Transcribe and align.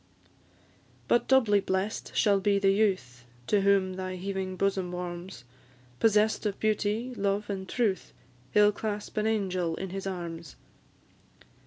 But 1.07 1.27
doubly 1.27 1.59
bless'd 1.59 2.13
shall 2.15 2.39
be 2.39 2.57
the 2.57 2.71
youth 2.71 3.23
To 3.45 3.61
whom 3.61 3.93
thy 3.93 4.15
heaving 4.15 4.55
bosom 4.55 4.91
warms; 4.91 5.43
Possess'd 5.99 6.47
of 6.47 6.59
beauty, 6.59 7.13
love, 7.15 7.51
and 7.51 7.69
truth, 7.69 8.11
He 8.51 8.59
'll 8.59 8.71
clasp 8.71 9.17
an 9.17 9.27
angel 9.27 9.75
in 9.75 9.91
his 9.91 10.07
arms. 10.07 10.55